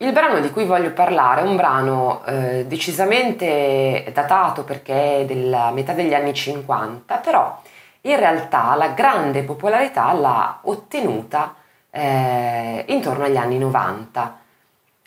[0.00, 5.72] Il brano di cui voglio parlare è un brano eh, decisamente datato perché è della
[5.72, 7.60] metà degli anni 50, però
[8.02, 11.56] in realtà la grande popolarità l'ha ottenuta
[11.90, 14.38] eh, intorno agli anni 90,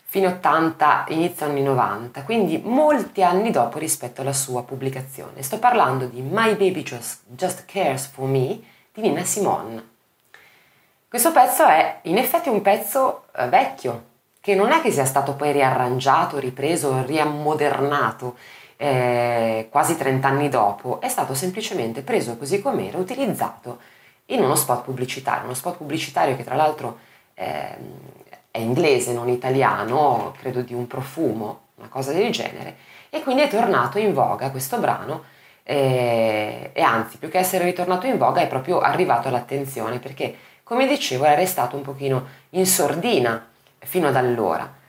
[0.04, 5.42] fine 80, inizio anni 90, quindi molti anni dopo rispetto alla sua pubblicazione.
[5.42, 8.60] Sto parlando di My Baby Just, Just Cares for Me
[8.92, 9.88] di Nina Simone.
[11.08, 14.10] Questo pezzo è in effetti un pezzo eh, vecchio,
[14.42, 18.36] che non è che sia stato poi riarrangiato, ripreso, riammodernato
[18.76, 23.80] eh, quasi 30 anni dopo, è stato semplicemente preso così com'era, utilizzato
[24.26, 26.98] in uno spot pubblicitario, uno spot pubblicitario che tra l'altro
[27.36, 27.78] eh,
[28.50, 32.78] è inglese, non italiano, credo di un profumo, una cosa del genere,
[33.12, 35.24] e quindi è tornato in voga questo brano
[35.64, 40.88] eh, e anzi più che essere ritornato in voga è proprio arrivato all'attenzione perché come
[40.88, 43.51] dicevo era restato un pochino in sordina
[43.84, 44.80] fino ad allora.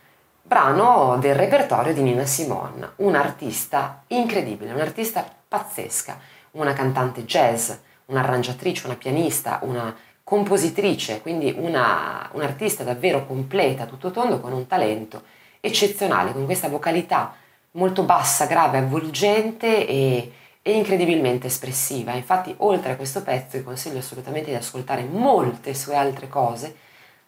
[0.43, 6.19] Brano del repertorio di Nina Simone, un'artista incredibile, un'artista pazzesca,
[6.53, 7.73] una cantante jazz,
[8.07, 15.23] un'arrangiatrice, una pianista, una compositrice, quindi una, un'artista davvero completa, tutto tondo, con un talento
[15.61, 17.35] eccezionale, con questa vocalità
[17.73, 22.13] molto bassa, grave, avvolgente e, e incredibilmente espressiva.
[22.13, 26.77] Infatti, oltre a questo pezzo, vi consiglio assolutamente di ascoltare molte sue altre cose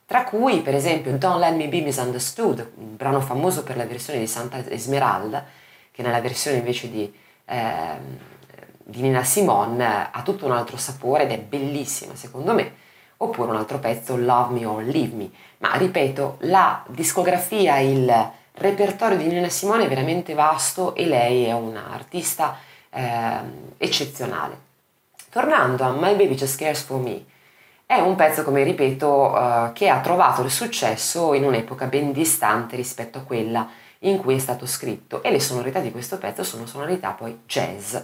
[0.07, 4.19] tra cui per esempio Don't Let Me Be Misunderstood, un brano famoso per la versione
[4.19, 5.45] di Santa Esmeralda,
[5.91, 7.13] che nella versione invece di,
[7.47, 7.97] eh,
[8.83, 12.73] di Nina Simone ha tutto un altro sapore ed è bellissima secondo me,
[13.19, 19.17] oppure un altro pezzo Love Me or Leave Me, ma ripeto, la discografia, il repertorio
[19.17, 22.59] di Nina Simone è veramente vasto e lei è un'artista
[22.91, 23.39] eh,
[23.79, 24.61] eccezionale.
[25.31, 27.25] Tornando a My Baby Just Cares For Me,
[27.87, 32.77] è un pezzo, come ripeto, uh, che ha trovato il successo in un'epoca ben distante
[32.77, 33.69] rispetto a quella
[34.01, 37.97] in cui è stato scritto e le sonorità di questo pezzo sono sonorità poi jazz.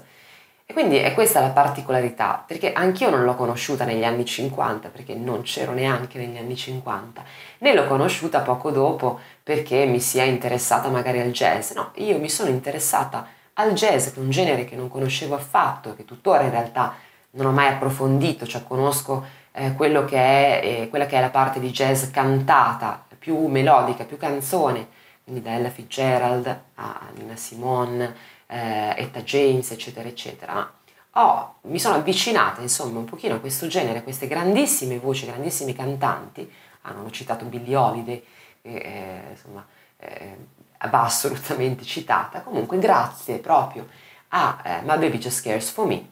[0.70, 5.14] E quindi è questa la particolarità, perché anch'io non l'ho conosciuta negli anni 50, perché
[5.14, 7.24] non c'ero neanche negli anni 50,
[7.58, 11.72] né l'ho conosciuta poco dopo perché mi sia interessata magari al jazz.
[11.72, 15.94] No, io mi sono interessata al jazz, che è un genere che non conoscevo affatto,
[15.96, 16.94] che tuttora in realtà
[17.32, 21.30] non ho mai approfondito, cioè conosco eh, quello che è, eh, quella che è la
[21.30, 24.88] parte di jazz cantata, più melodica, più canzone,
[25.24, 28.14] quindi da Ella Fitzgerald a Nina Simone,
[28.46, 30.72] eh, Etta James, eccetera, eccetera.
[31.14, 35.74] Oh, mi sono avvicinata insomma un pochino a questo genere, a queste grandissime voci, grandissimi
[35.74, 36.50] cantanti,
[36.82, 38.24] ho citato Billie Holiday,
[38.62, 39.66] eh, insomma,
[39.98, 40.36] eh,
[40.88, 43.88] va assolutamente citata, comunque grazie proprio
[44.28, 46.08] a eh, My Baby Just Cares For Me,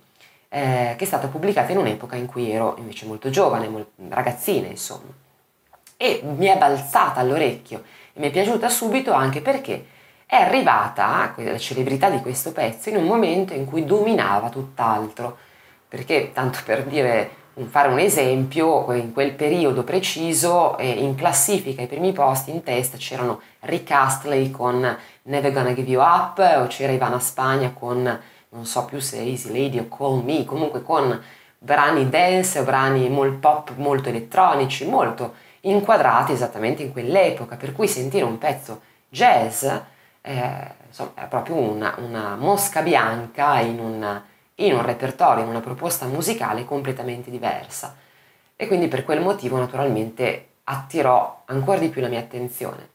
[0.48, 4.66] eh, che è stata pubblicata in un'epoca in cui ero invece molto giovane, molto, ragazzina
[4.66, 5.12] insomma.
[5.96, 7.82] E mi è balzata all'orecchio
[8.12, 9.86] e mi è piaciuta subito anche perché
[10.26, 15.38] è arrivata la celebrità di questo pezzo in un momento in cui dominava tutt'altro.
[15.88, 17.30] Perché, tanto per dire,
[17.66, 22.98] fare un esempio, in quel periodo preciso, eh, in classifica ai primi posti in testa
[22.98, 28.20] c'erano Rick Astley con Never Gonna Give You Up, o c'era Ivana Spagna con
[28.50, 31.20] non so più se Easy Lady o Call Me, comunque con
[31.58, 38.24] brani dance, brani molto pop molto elettronici, molto inquadrati esattamente in quell'epoca, per cui sentire
[38.24, 39.64] un pezzo jazz
[40.20, 44.24] eh, insomma, è proprio una, una mosca bianca in, una,
[44.56, 47.96] in un repertorio, in una proposta musicale completamente diversa.
[48.56, 52.88] E quindi per quel motivo naturalmente attirò ancora di più la mia attenzione.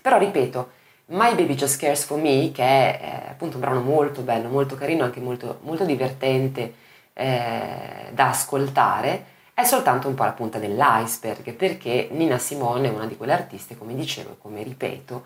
[0.00, 0.70] Però ripeto,
[1.08, 4.74] My Baby Just Cares For Me, che è eh, appunto un brano molto bello, molto
[4.74, 6.74] carino, anche molto, molto divertente
[7.12, 13.06] eh, da ascoltare, è soltanto un po' la punta dell'iceberg, perché Nina Simone è una
[13.06, 15.24] di quelle artiste, come dicevo e come ripeto,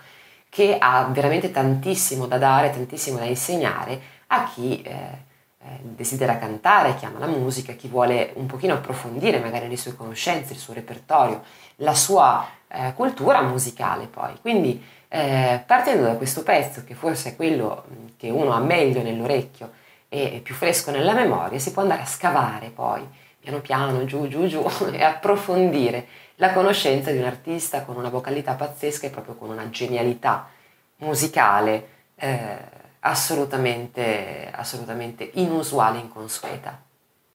[0.50, 5.28] che ha veramente tantissimo da dare, tantissimo da insegnare a chi eh,
[5.62, 9.96] eh desidera cantare, chi ama la musica, chi vuole un pochino approfondire magari le sue
[9.96, 11.42] conoscenze, il suo repertorio,
[11.80, 14.32] la sua eh, cultura musicale poi.
[14.40, 17.84] Quindi eh, partendo da questo pezzo, che forse è quello
[18.16, 19.72] che uno ha meglio nell'orecchio
[20.08, 23.06] e più fresco nella memoria, si può andare a scavare poi,
[23.38, 26.06] piano piano, giù, giù, giù, e approfondire
[26.36, 30.48] la conoscenza di un artista con una vocalità pazzesca e proprio con una genialità
[30.96, 32.56] musicale eh,
[33.00, 36.89] assolutamente, assolutamente inusuale e inconsueta.